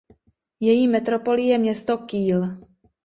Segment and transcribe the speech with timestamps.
[0.59, 2.57] Její metropolí je město Kiel.